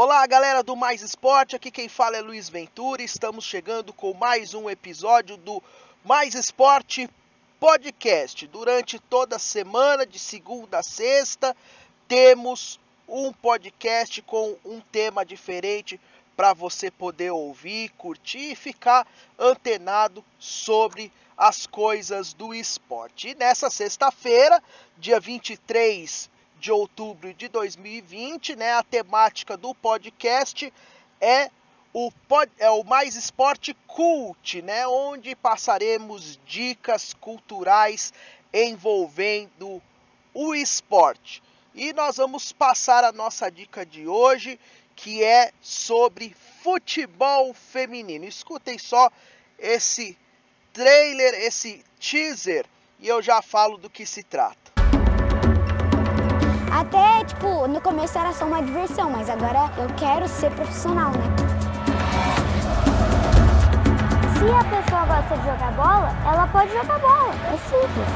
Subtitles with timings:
[0.00, 3.02] Olá, galera do Mais Esporte, aqui quem fala é Luiz Ventura.
[3.02, 5.60] Estamos chegando com mais um episódio do
[6.04, 7.10] Mais Esporte
[7.58, 8.46] Podcast.
[8.46, 11.52] Durante toda a semana, de segunda a sexta,
[12.06, 12.78] temos
[13.08, 16.00] um podcast com um tema diferente
[16.36, 19.04] para você poder ouvir, curtir e ficar
[19.36, 23.30] antenado sobre as coisas do esporte.
[23.30, 24.62] E nessa sexta-feira,
[24.96, 30.72] dia 23 de outubro de 2020, né, a temática do podcast
[31.20, 31.50] é
[31.92, 38.12] o, pod, é o Mais Esporte Cult, né, onde passaremos dicas culturais
[38.52, 39.82] envolvendo
[40.34, 41.42] o esporte.
[41.74, 44.58] E nós vamos passar a nossa dica de hoje,
[44.96, 48.24] que é sobre futebol feminino.
[48.24, 49.10] Escutem só
[49.58, 50.18] esse
[50.72, 52.66] trailer, esse teaser,
[52.98, 54.77] e eu já falo do que se trata.
[56.78, 61.24] Até, tipo, no começo era só uma diversão, mas agora eu quero ser profissional, né?
[64.32, 67.34] Se a pessoa gosta de jogar bola, ela pode jogar bola.
[67.52, 68.06] É simples.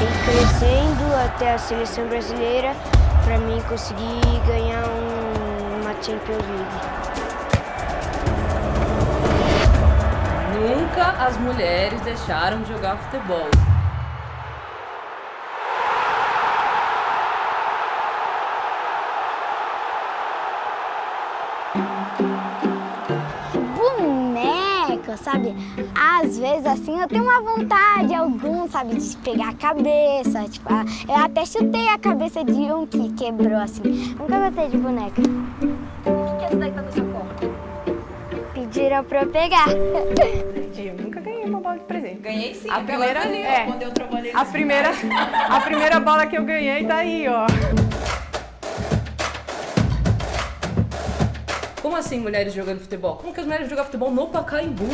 [0.00, 2.74] E crescendo até a seleção brasileira
[3.22, 7.04] para mim conseguir ganhar um, uma Champions League.
[10.54, 13.73] Nunca as mulheres deixaram de jogar futebol.
[25.04, 25.54] Boneca, sabe?
[25.94, 30.44] Às vezes assim eu tenho uma vontade, algum, sabe, de pegar a cabeça.
[30.48, 30.70] Tipo,
[31.08, 34.14] eu até chutei a cabeça de um que quebrou assim.
[34.18, 35.20] Nunca gostei de boneca.
[35.20, 37.54] O que, que é esse daí tá no seu corpo?
[38.54, 39.68] Pediram pra eu pegar.
[39.68, 42.20] Eu nunca ganhei uma bola de presente.
[42.20, 43.62] Ganhei sim, A aquela primeira ali, é.
[43.62, 44.90] ó, quando eu trabalhei A primeira,
[45.48, 47.83] a primeira bola que eu ganhei tá aí, ó.
[51.94, 53.14] Como assim mulheres jogando futebol?
[53.14, 54.88] Como que as mulheres jogam futebol no Pacaembu?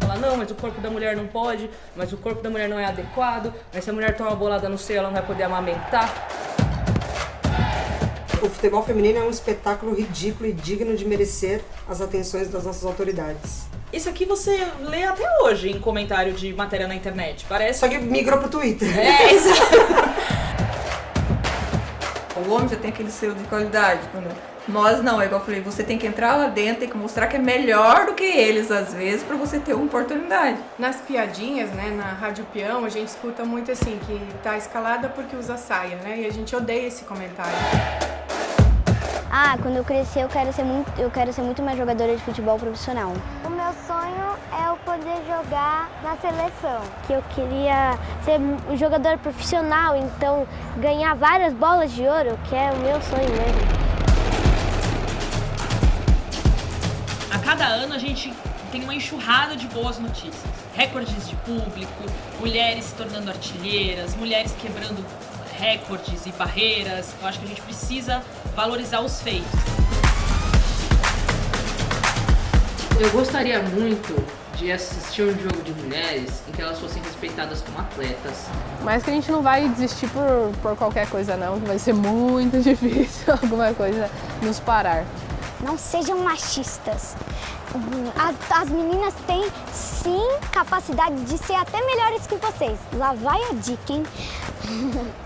[0.00, 2.78] Fala, não, mas o corpo da mulher não pode, mas o corpo da mulher não
[2.78, 5.42] é adequado, mas se a mulher toma uma bolada no seio, ela não vai poder
[5.42, 6.10] amamentar.
[8.42, 12.86] O futebol feminino é um espetáculo ridículo e digno de merecer as atenções das nossas
[12.86, 13.66] autoridades.
[13.92, 17.44] Isso aqui você lê até hoje em comentário de matéria na internet.
[17.46, 17.80] Parece.
[17.80, 18.88] Só que migrou pro Twitter.
[18.98, 20.04] É, exato.
[22.46, 24.00] O homem já tem aquele selo de qualidade.
[24.12, 24.28] Quando...
[24.66, 27.26] Nós não, é igual eu falei, você tem que entrar lá dentro, tem que mostrar
[27.26, 30.58] que é melhor do que eles, às vezes, pra você ter uma oportunidade.
[30.78, 35.36] Nas piadinhas, né, na Rádio Peão, a gente escuta muito assim, que tá escalada porque
[35.36, 36.20] usa saia, né?
[36.20, 37.52] E a gente odeia esse comentário.
[39.36, 42.22] Ah, quando eu crescer eu quero ser muito, eu quero ser muito mais jogadora de
[42.22, 43.12] futebol profissional.
[43.44, 46.80] O meu sonho é eu poder jogar na seleção.
[47.04, 50.46] Que eu queria ser um jogador profissional, então
[50.76, 53.60] ganhar várias bolas de ouro, que é o meu sonho mesmo.
[57.32, 58.32] A cada ano a gente
[58.70, 60.44] tem uma enxurrada de boas notícias.
[60.76, 62.04] Recordes de público,
[62.38, 65.04] mulheres se tornando artilheiras, mulheres quebrando
[65.64, 67.14] recordes e barreiras.
[67.20, 68.22] Eu acho que a gente precisa
[68.54, 69.48] valorizar os feitos.
[73.00, 74.14] Eu gostaria muito
[74.56, 78.46] de assistir um jogo de mulheres em que elas fossem respeitadas como atletas.
[78.82, 81.94] Mas que a gente não vai desistir por, por qualquer coisa não, que vai ser
[81.94, 84.08] muito difícil alguma coisa
[84.42, 85.04] nos parar.
[85.60, 87.16] Não sejam machistas.
[88.16, 92.78] As, as meninas têm sim capacidade de ser até melhores que vocês.
[92.92, 94.04] Lá vai a dica, hein?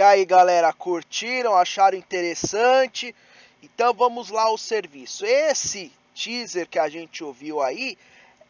[0.00, 1.54] E aí, galera, curtiram?
[1.54, 3.14] Acharam interessante?
[3.62, 5.26] Então vamos lá ao serviço.
[5.26, 7.98] Esse teaser que a gente ouviu aí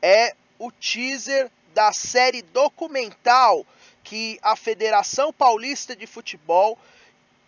[0.01, 3.67] é o teaser da série documental
[4.05, 6.79] que a Federação Paulista de Futebol,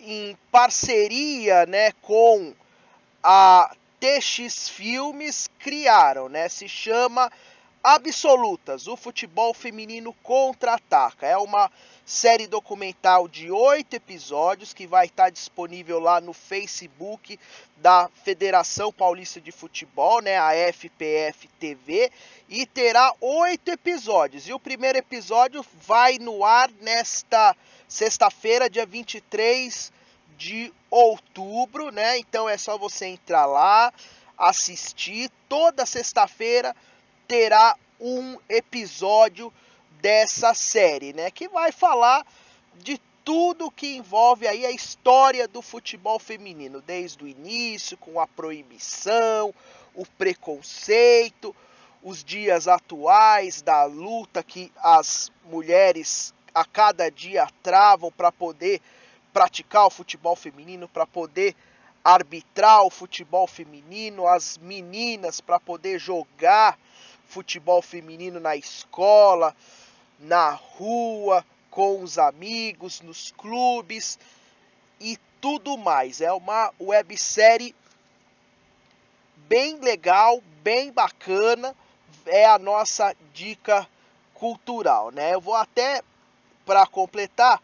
[0.00, 2.52] em parceria né, com
[3.22, 6.28] a TX Filmes, criaram.
[6.28, 6.48] Né?
[6.48, 7.30] Se chama
[7.84, 11.26] Absolutas, o futebol feminino contra-ataca.
[11.26, 11.68] É uma
[12.06, 17.40] série documental de oito episódios que vai estar disponível lá no Facebook
[17.78, 22.12] da Federação Paulista de Futebol, né, a FPF TV,
[22.48, 24.46] e terá oito episódios.
[24.46, 27.56] E o primeiro episódio vai no ar nesta
[27.88, 29.90] sexta-feira, dia 23
[30.38, 32.16] de outubro, né?
[32.18, 33.92] Então é só você entrar lá,
[34.38, 35.30] assistir.
[35.48, 36.74] Toda sexta-feira
[37.32, 39.50] terá um episódio
[40.02, 41.30] dessa série, né?
[41.30, 42.26] Que vai falar
[42.74, 48.26] de tudo que envolve aí a história do futebol feminino, desde o início, com a
[48.26, 49.54] proibição,
[49.94, 51.56] o preconceito,
[52.02, 58.78] os dias atuais, da luta que as mulheres a cada dia travam para poder
[59.32, 61.56] praticar o futebol feminino, para poder
[62.04, 66.76] arbitrar o futebol feminino, as meninas para poder jogar
[67.26, 69.54] futebol feminino na escola,
[70.18, 74.18] na rua, com os amigos, nos clubes
[75.00, 76.20] e tudo mais.
[76.20, 77.74] É uma websérie
[79.48, 81.74] bem legal, bem bacana.
[82.26, 83.88] É a nossa dica
[84.34, 85.34] cultural, né?
[85.34, 86.02] Eu vou até
[86.64, 87.60] para completar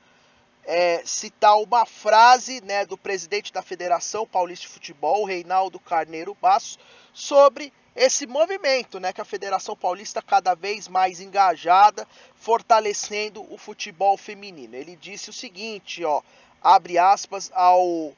[0.68, 6.78] é, citar uma frase né, do presidente da Federação Paulista de Futebol, Reinaldo Carneiro Basso,
[7.10, 12.06] sobre esse movimento, né, que a Federação Paulista cada vez mais engajada,
[12.36, 14.76] fortalecendo o futebol feminino.
[14.76, 16.22] Ele disse o seguinte, ó,
[16.62, 18.14] abre aspas ao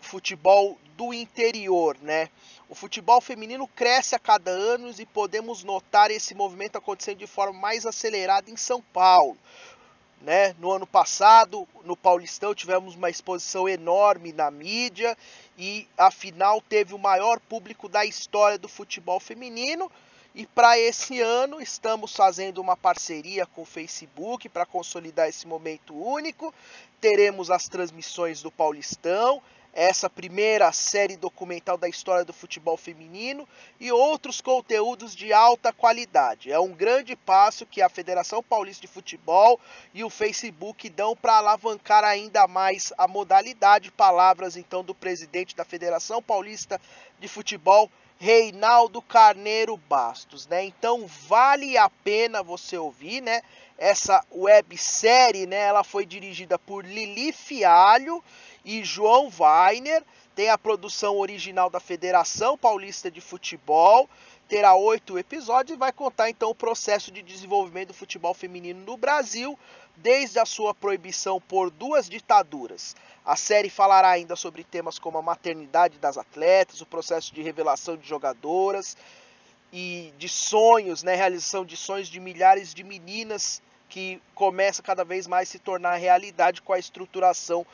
[0.00, 2.30] futebol do interior, né?
[2.66, 7.60] O futebol feminino cresce a cada ano e podemos notar esse movimento acontecendo de forma
[7.60, 9.36] mais acelerada em São Paulo.
[10.22, 10.56] Né?
[10.58, 15.16] No ano passado, no Paulistão, tivemos uma exposição enorme na mídia
[15.58, 19.90] e a final teve o maior público da história do futebol feminino.
[20.34, 25.94] E para esse ano estamos fazendo uma parceria com o Facebook para consolidar esse momento
[25.94, 26.52] único.
[27.00, 29.42] Teremos as transmissões do Paulistão,
[29.76, 33.46] essa primeira série documental da história do futebol feminino
[33.78, 36.50] e outros conteúdos de alta qualidade.
[36.50, 39.60] É um grande passo que a Federação Paulista de Futebol
[39.92, 43.92] e o Facebook dão para alavancar ainda mais a modalidade.
[43.92, 46.80] Palavras então do presidente da Federação Paulista
[47.20, 50.64] de Futebol, Reinaldo Carneiro Bastos, né?
[50.64, 53.42] Então vale a pena você ouvir, né?
[53.76, 55.58] Essa websérie, né?
[55.58, 58.24] Ela foi dirigida por Lili Fialho
[58.66, 60.02] e João Weiner.
[60.34, 64.10] Tem a produção original da Federação Paulista de Futebol.
[64.48, 68.96] Terá oito episódios e vai contar então o processo de desenvolvimento do futebol feminino no
[68.96, 69.58] Brasil,
[69.96, 72.94] desde a sua proibição por duas ditaduras.
[73.24, 77.96] A série falará ainda sobre temas como a maternidade das atletas, o processo de revelação
[77.96, 78.96] de jogadoras
[79.72, 85.26] e de sonhos, né, realização de sonhos de milhares de meninas que começa cada vez
[85.26, 87.66] mais a se tornar realidade com a estruturação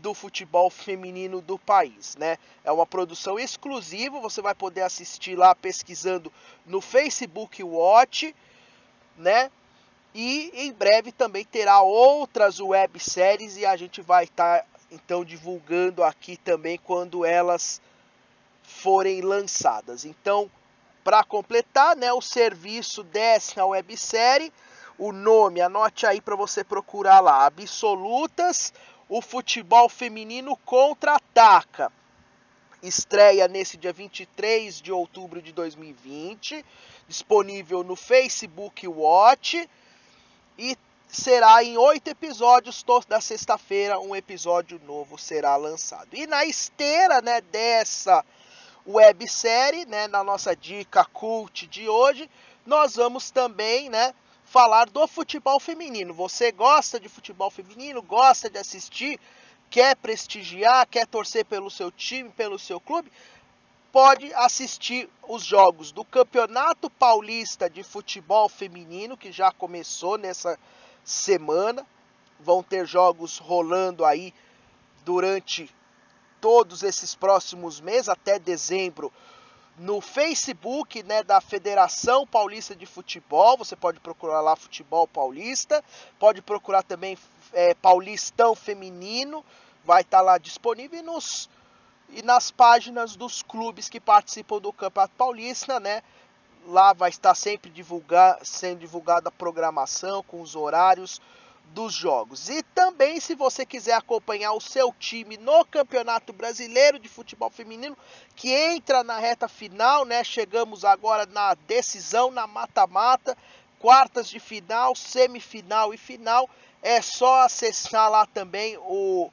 [0.00, 2.38] do futebol feminino do país, né?
[2.62, 6.32] É uma produção exclusiva, você vai poder assistir lá pesquisando
[6.66, 8.34] no Facebook Watch,
[9.16, 9.50] né?
[10.14, 16.04] E em breve também terá outras webséries e a gente vai estar tá, então divulgando
[16.04, 17.80] aqui também quando elas
[18.62, 20.04] forem lançadas.
[20.04, 20.50] Então,
[21.02, 24.52] para completar, né, o serviço dessa websérie,
[24.96, 28.72] o nome, anote aí para você procurar lá, Absolutas
[29.08, 31.92] o futebol feminino contra-ataca.
[32.82, 36.64] Estreia nesse dia 23 de outubro de 2020,
[37.08, 39.68] disponível no Facebook Watch
[40.58, 40.76] e
[41.08, 46.08] será em oito episódios toda sexta-feira um episódio novo será lançado.
[46.12, 48.24] E na esteira, né, dessa
[48.86, 52.28] websérie, né, na nossa dica cult de hoje,
[52.66, 56.14] nós vamos também, né, falar do futebol feminino.
[56.14, 59.18] Você gosta de futebol feminino, gosta de assistir,
[59.70, 63.10] quer prestigiar, quer torcer pelo seu time, pelo seu clube?
[63.90, 70.58] Pode assistir os jogos do Campeonato Paulista de Futebol Feminino, que já começou nessa
[71.04, 71.86] semana.
[72.40, 74.34] Vão ter jogos rolando aí
[75.04, 75.72] durante
[76.40, 79.12] todos esses próximos meses, até dezembro
[79.76, 83.56] no Facebook né, da Federação Paulista de Futebol.
[83.58, 85.82] Você pode procurar lá Futebol Paulista.
[86.18, 87.18] Pode procurar também
[87.52, 89.44] é, Paulistão Feminino.
[89.84, 91.50] Vai estar tá lá disponível e, nos,
[92.10, 96.02] e nas páginas dos clubes que participam do Campeonato Paulista, né?
[96.66, 101.20] Lá vai estar sempre divulgar, sendo divulgada a programação com os horários
[101.72, 102.48] dos jogos.
[102.48, 107.96] E também, se você quiser acompanhar o seu time no Campeonato Brasileiro de Futebol Feminino,
[108.36, 110.22] que entra na reta final, né?
[110.22, 113.36] Chegamos agora na decisão, na mata-mata,
[113.78, 116.48] quartas de final, semifinal e final.
[116.80, 119.30] É só acessar lá também o,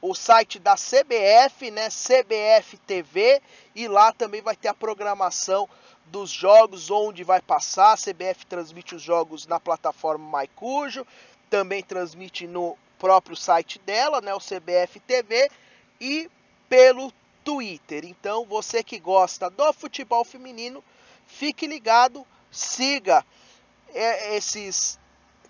[0.00, 1.88] o site da CBF, né?
[1.88, 3.42] CBF TV,
[3.74, 5.68] e lá também vai ter a programação
[6.06, 7.94] dos jogos, onde vai passar.
[7.94, 11.04] A CBF transmite os jogos na plataforma MyCujo
[11.54, 15.48] também transmite no próprio site dela, né, o CBF TV,
[16.00, 16.28] e
[16.68, 17.12] pelo
[17.44, 18.04] Twitter.
[18.04, 20.82] Então, você que gosta do futebol feminino,
[21.28, 23.24] fique ligado, siga
[23.94, 24.98] é, esses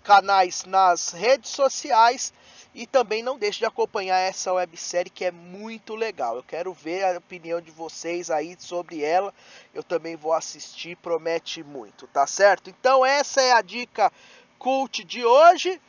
[0.03, 2.31] canais nas redes sociais
[2.75, 6.35] E também não deixe de acompanhar essa websérie que é muito legal.
[6.35, 9.33] Eu quero ver a opinião de vocês aí sobre ela.
[9.73, 12.69] Eu também vou assistir, promete muito, tá certo?
[12.69, 14.11] Então essa é a dica
[14.59, 15.79] cult de hoje.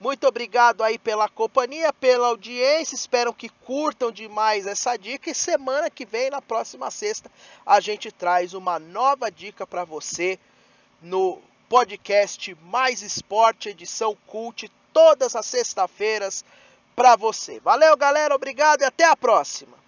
[0.00, 2.94] Muito obrigado aí pela companhia, pela audiência.
[2.94, 5.30] Espero que curtam demais essa dica.
[5.30, 7.30] E semana que vem, na próxima sexta,
[7.64, 10.38] a gente traz uma nova dica para você
[11.00, 16.44] no podcast Mais Esporte, edição Cult, todas as sextas-feiras
[16.94, 17.60] para você.
[17.60, 18.34] Valeu, galera.
[18.34, 19.83] Obrigado e até a próxima.